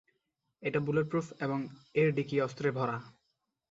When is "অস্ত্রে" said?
2.41-2.69